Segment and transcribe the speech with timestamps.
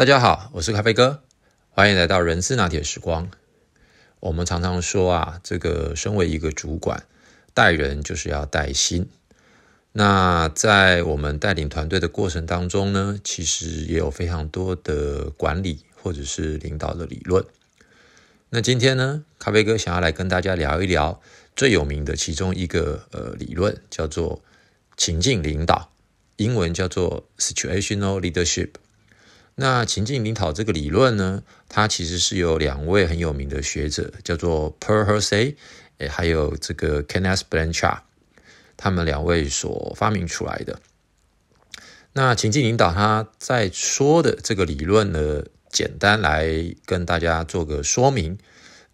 [0.00, 1.22] 大家好，我是咖啡哥，
[1.68, 3.30] 欢迎来到人资拿铁时光。
[4.20, 7.04] 我们常常说啊，这个身为一个主管，
[7.52, 9.10] 带人就是要带心。
[9.92, 17.44] 那在我们带领团队的过程当中呢，其实也有非常多的管理或者是领导的理论。
[18.48, 21.20] 那今天呢，咖啡哥想要来跟大家聊一聊
[21.54, 24.42] 最有名的其中一个呃理论，叫做
[24.96, 25.92] 情境领导，
[26.36, 28.70] 英文叫做 situational leadership。
[29.62, 35.54] 那情境领导这个理论呢，它其实是由两位很有名的学者，叫做 Per Hersey，
[35.98, 37.98] 诶，还有这个 Kenneth Blanchard，
[38.78, 40.80] 他们两位所发明出来的。
[42.14, 48.38] 那情境领导他在说的这个理论呢，简单来跟大家做个说明，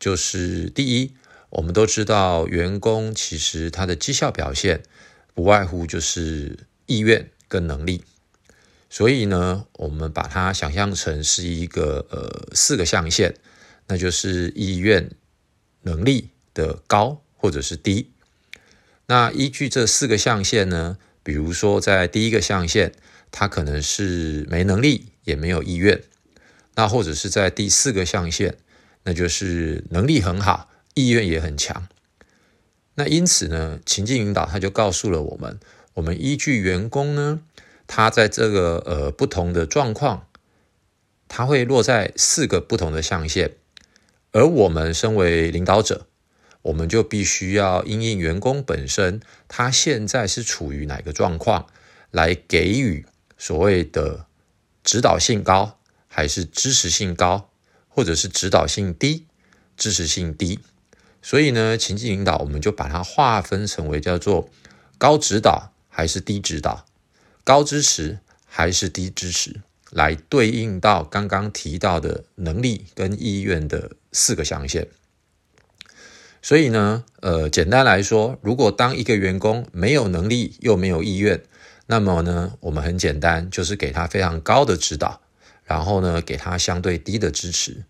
[0.00, 1.14] 就是第一，
[1.50, 4.82] 我们都知道员工其实他的绩效表现
[5.32, 8.02] 不外乎就是意愿跟能力。
[8.96, 13.34] 所以呢，我们把它想象成是一个呃四个象限，
[13.88, 15.10] 那就是意愿、
[15.82, 18.10] 能力的高或者是低。
[19.04, 22.94] 那依据这四个象限呢，比如说在第一个象限，
[23.30, 25.98] 他可能是没能力也没有意愿；
[26.74, 28.56] 那或者是在第四个象限，
[29.02, 31.86] 那就是能力很好，意愿也很强。
[32.94, 35.60] 那因此呢，情境引导他就告诉了我们，
[35.92, 37.42] 我们依据员工呢。
[37.86, 40.26] 它在这个呃不同的状况，
[41.28, 43.56] 它会落在四个不同的象限，
[44.32, 46.06] 而我们身为领导者，
[46.62, 51.66] 我们就必须要因应员工本身，他现在是处于哪个状况，
[52.10, 53.06] 来给予
[53.38, 54.26] 所谓的
[54.82, 57.50] 指导性高，还是支持性高，
[57.88, 59.26] 或者是指导性低，
[59.76, 60.60] 支持性低。
[61.22, 64.48] 所以呢，情境领导我们就把它划分成为叫做
[64.98, 66.86] 高指导还是低指导。
[67.46, 69.60] 高支持还是低支持，
[69.92, 74.88] 来对应到刚刚提到的能力跟意愿的四个象限。
[76.42, 81.40] 所以呢，呃，简单来说，如果当一个员工没有能力又没有意愿，
[81.86, 85.20] 那么呢，我们很简单，就是给他非常高的指导，
[85.62, 87.84] 然后呢，给他相对低的支持。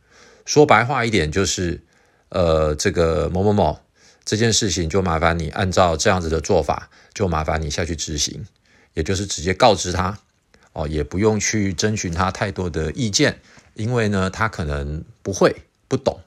[0.44, 1.80] 说白话一点，就是，
[2.28, 3.80] 呃，这个某某某
[4.22, 8.44] 这件事情，就麻烦你按照这样子的做法，就麻烦你下去执行。
[8.96, 10.18] 也就是直接告知他，
[10.72, 13.38] 哦，也不用去征询他太多的意见，
[13.74, 15.54] 因为呢，他可能不会、
[15.86, 16.18] 不懂，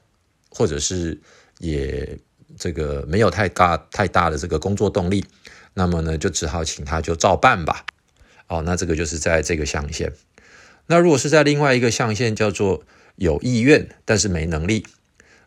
[0.48, 1.20] 或者是
[1.58, 2.16] 也
[2.56, 5.24] 这个没有太大太大的这个工作动力，
[5.74, 7.84] 那么呢，就只好请他就照办吧。
[8.46, 10.12] 哦，那这个就是在这个象限。
[10.86, 12.84] 那如果是在另外一个象限，叫做
[13.16, 14.86] 有意愿但是没能力，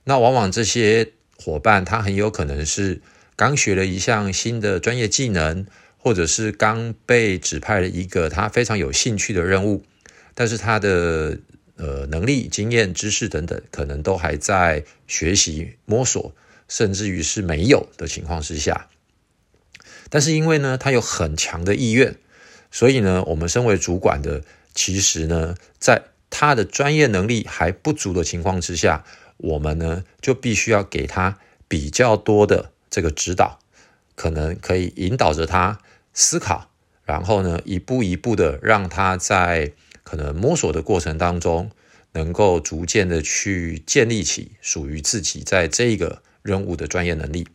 [0.04, 3.02] 那往往这些伙伴他很有可能是
[3.38, 5.66] 刚学了一项新的专业技能。
[6.04, 9.86] 或者是刚被指派了一个他非常有兴趣的任务，
[10.36, 11.40] 但是他的
[11.78, 16.36] 呃能力、经验、知识等等，可能都还在学习摸索，
[16.68, 18.90] 甚至于是没有的情况之下。
[20.10, 22.18] 但是因为呢，他有很强的意愿，
[22.70, 24.44] 所以呢，我们身为主管的，
[24.76, 29.06] 其实呢，在他的专业能力还不足的情况之下，
[29.38, 31.40] 我们呢就必须要给他
[31.70, 33.60] 比较多的这个指导，
[34.16, 35.80] 可能可以引导着他。
[36.16, 36.70] 思考，
[37.06, 41.72] 然后呢，一步一步的让他在可能摸索的过程当中，
[42.12, 47.48] 能够逐渐的去建立起属于自己在这个任务的专业能力。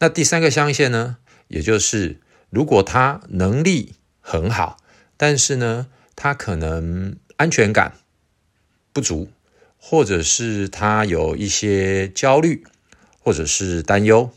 [0.00, 1.16] 那第三个象限呢，
[1.48, 2.20] 也就是
[2.50, 4.76] 如果他能力很好，
[5.16, 7.94] 但是呢，他可能安全感
[8.92, 9.30] 不足，
[9.78, 12.64] 或者是他有一些焦虑，
[13.18, 14.30] 或者是担忧，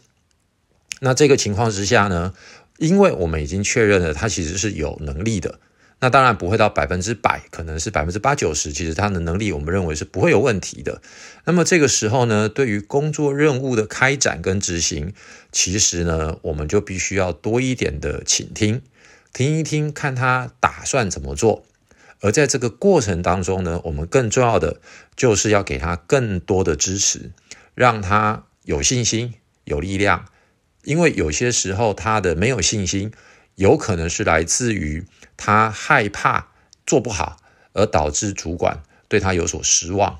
[1.04, 2.34] 那这个情况之下呢？
[2.78, 5.60] 因为我们已经确认了他其实是有能力的，
[6.00, 11.02] 那当然不会到百分之百，可能是百分之八九十，其实他的能力我们认为是不会有问题的。
[11.46, 15.14] 那么这个时候呢，对于工作任务的开展跟执行，
[15.52, 18.82] 其实呢，我们就必须要多一点的倾听，
[19.32, 21.66] 听一听，看他打算怎么做。
[22.22, 24.82] 而在这个过程当中呢，我们更重要的
[25.16, 27.32] 就是要给他更多的支持，
[27.76, 30.26] 让他有信心、有力量。
[30.84, 33.12] 因为有些时候他的没有信心，
[33.56, 35.06] 有可能是来自于
[35.38, 36.48] 他害怕
[36.86, 37.38] 做不好，
[37.74, 40.20] 而导致主管对他有所失望，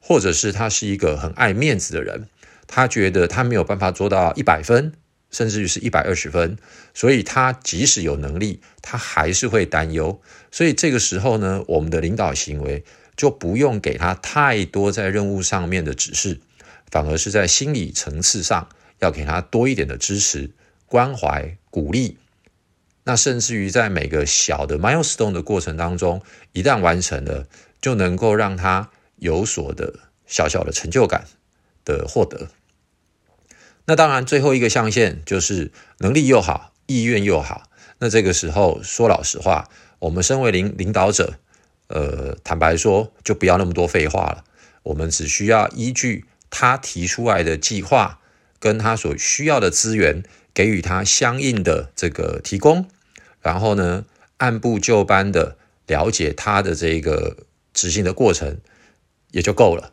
[0.00, 2.28] 或者是他是一个很爱面子的人，
[2.66, 4.92] 他觉得他没有办法做到一百分，
[5.30, 6.58] 甚至于是一百二十分，
[6.92, 10.20] 所以他即使有能力，他还是会担忧。
[10.50, 12.84] 所以这个时候呢，我们的领导行为
[13.16, 16.40] 就不用给他太多在任务上面的指示，
[16.90, 18.68] 反而是在心理层次上。
[19.02, 20.52] 要给他多一点的支持、
[20.86, 22.16] 关怀、鼓励，
[23.02, 26.22] 那甚至于在每个小的 milestone 的过程当中，
[26.52, 27.48] 一旦完成了，
[27.80, 31.26] 就能够让他有所的小小的成就感
[31.84, 32.48] 的获得。
[33.86, 37.64] 那当然，最后一个象限就是能力又好，意愿又好。
[37.98, 39.68] 那这个时候说老实话，
[39.98, 41.34] 我们身为领领导者，
[41.88, 44.44] 呃，坦白说，就不要那么多废话了。
[44.84, 48.20] 我们只需要依据他提出来的计划，
[48.62, 50.22] 跟他所需要的资源，
[50.54, 52.86] 给予他相应的这个提供，
[53.40, 54.04] 然后呢，
[54.36, 55.56] 按部就班的
[55.88, 57.38] 了解他的这个
[57.74, 58.58] 执行的过程，
[59.32, 59.92] 也就够了。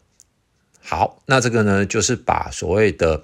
[0.79, 3.23] 好，那这个呢，就是把所谓的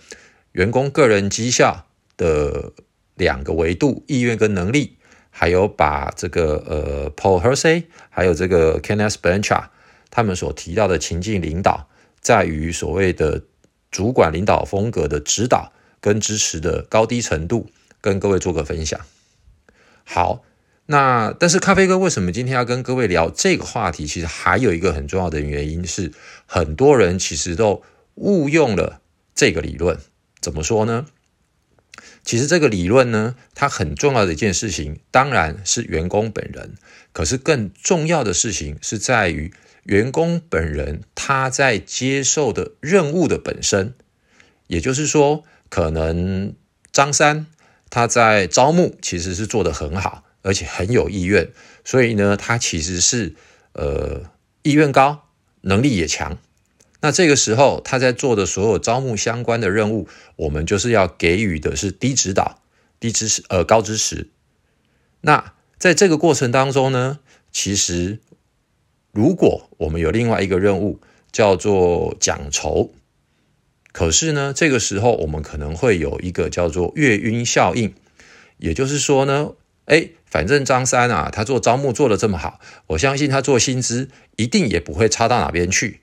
[0.54, 1.86] 员工个人绩效
[2.18, 2.74] 的
[3.14, 4.98] 两个维度，意愿跟能力。
[5.38, 9.66] 还有把这个呃，Paul Hersey，还有这个 Kenneth Blanchard，
[10.10, 11.90] 他们所提到的情境领导，
[12.22, 13.44] 在于所谓的
[13.96, 15.72] 主管领导风格的指导
[16.02, 17.70] 跟支持的高低程度，
[18.02, 19.00] 跟各位做个分享。
[20.04, 20.44] 好，
[20.88, 24.06] 那但是咖啡哥为什么今天要跟各位聊这个话题？
[24.06, 26.12] 其实还有一个很重要的原因是，
[26.46, 27.84] 很多人其实都
[28.16, 29.00] 误用了
[29.34, 29.98] 这个理论。
[30.42, 31.06] 怎么说呢？
[32.26, 36.74] 其实这个理论呢，它很重要的一件事情，当然是员工本人。
[37.14, 43.94] 可是更重要的事情是在于员工本人他在接受的任务的本身。
[44.68, 46.56] 也就是说，可能
[46.92, 47.46] 张三
[47.92, 51.52] 他在招募其实是做得很好，而且很有意愿，
[51.86, 53.36] 所以呢，他其实是
[53.74, 54.24] 呃
[54.64, 55.30] 意愿高，
[55.62, 56.40] 能力也强。
[57.06, 60.08] 那这个时候，他在做的所有招募相关的任务，
[60.38, 62.64] 我们就是要给予的是低指导、
[63.00, 64.32] 低支持、呃高支持。
[65.22, 67.20] 那在这个过程当中呢，
[67.52, 68.18] 其实
[69.12, 71.00] 如果我们有另外一个任务
[71.32, 72.90] 叫做奖酬，
[73.92, 77.94] 可是呢，这个时候我们可能会有一个叫做月晕效应，
[78.58, 79.52] 也就是说呢，
[79.86, 86.02] 哎，反正张三啊，他做招募做的这么好，我相信他做薪资一定也不会差到哪边去。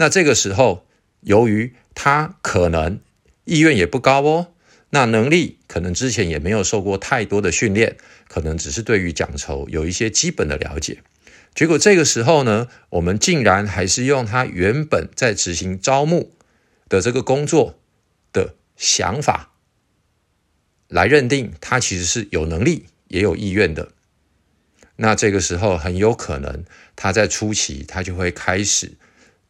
[0.00, 0.86] 那这个时候，
[1.20, 3.00] 由于他可能
[3.44, 4.54] 意愿也不高哦，
[4.88, 11.02] 那能力可能之前也没有受过太多的训练，可能只是对于奖酬有一些基本的了解。
[11.54, 16.32] 结果这个时候呢，我们竟然还是用他原本在执行招募
[16.88, 17.78] 的这个工作
[18.32, 19.52] 的想法
[20.88, 23.92] 来认定他其实是有能力也有意愿的。
[24.96, 26.64] 那这个时候很有可能
[26.96, 28.92] 他在初期他就会开始。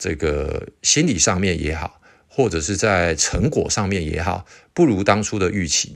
[0.00, 5.94] 这个心理上面也好，或者是在成果上面也好，不如当初的预期。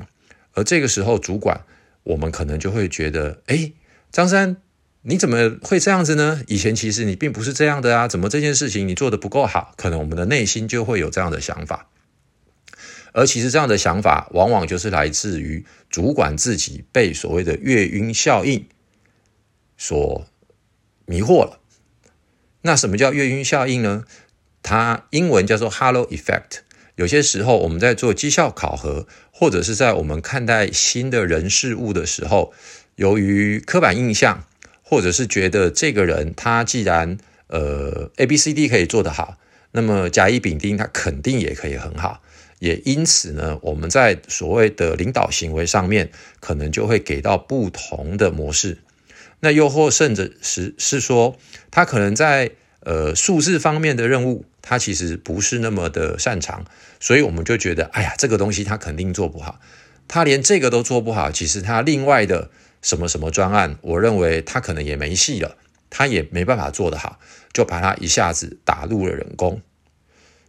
[0.52, 1.64] 而这个时候，主管
[2.02, 3.72] 我们可能就会觉得：哎，
[4.12, 4.58] 张三，
[5.00, 6.42] 你怎么会这样子呢？
[6.48, 9.72] 以前其实你并不是这样的啊，怎么这件事情你做的不够好？
[9.78, 11.88] 可能我们的内心就会有这样的想法。
[13.12, 18.66] 而其实这样的想法，往往就是来自于主管自己被所谓的月晕效应
[19.78, 20.26] 所
[21.06, 21.60] 迷惑了。
[22.66, 24.04] 那什么叫月晕效应呢？
[24.62, 26.60] 它英文叫做 Halo Effect。
[26.96, 32.54] 有些时候我们在做绩效考核，或者是在我们看待新的人事物的时候，
[32.96, 34.44] 由于刻板印象，
[34.82, 37.18] 或者是觉得这个人他既然
[37.48, 39.36] 呃 A B C D 可以做得好，
[39.72, 42.22] 那么甲乙丙丁他肯定也可以很好。
[42.60, 48.78] 也因此呢，我们在所谓的领导行为上面，可能就会给到不同的模式。
[49.40, 51.36] 那又或甚至是是说，
[51.70, 56.64] 他可能在呃数字方面的任务，他其实不是那么的擅长，
[57.00, 59.60] 所以我们就觉得，哎呀，这个东西他肯定做不好。
[60.06, 62.50] 他连这个都做不好，其实他另外的
[62.82, 65.56] 什么什么专案，我认为他可能也没戏了，
[65.88, 67.18] 他也没办法做得好，
[67.52, 69.62] 就把他一下子打入了人工。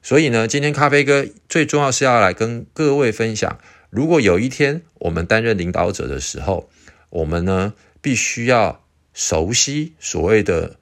[0.04, 3.58] 所以呢，今天咖啡哥最重要是要来跟各位分享，
[3.90, 6.70] 如果有一天我们担任领导者的时候，
[7.10, 7.74] 我们呢
[8.06, 8.86] 必须要。
[9.18, 10.76] 熟悉所谓的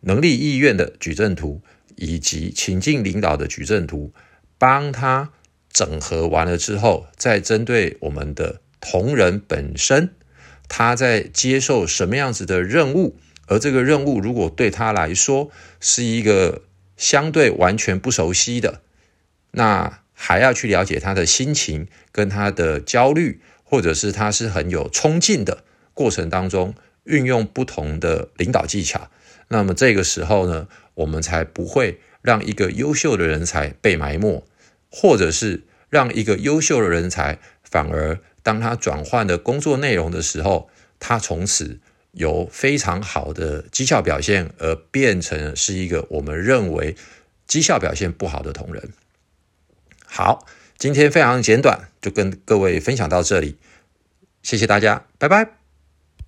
[0.00, 1.62] 能力意愿的矩阵图，
[1.94, 4.12] 以及情境领导的矩阵图，
[4.58, 5.30] 帮他
[5.72, 10.10] 整合完了之后，再针对我们的同仁本身，
[10.66, 16.62] 他在接受什么样子的任务，而这个任务如果对他来说是一个
[16.96, 18.82] 相对完全不熟悉的，
[19.52, 25.62] 那还要去了解他的心情跟他的焦虑，或者是他是很有冲劲的
[25.98, 26.74] 过程当中。
[27.08, 29.08] 运用不同的领导技巧，
[29.48, 34.44] 那么这个时候呢，我们才不会让一个优秀的人才被埋没，
[34.90, 40.68] 或者是让一个优秀的人才反而当他转换的工作内容的时候，
[41.00, 41.80] 他从此
[42.12, 46.94] 有非常好的绩效表现，而变成是一个我们认为
[47.46, 48.92] 绩效表现不好的同仁。
[50.04, 53.56] 好，今天非常简短，就跟各位分享到这里，
[54.42, 55.57] 谢谢大家，拜拜。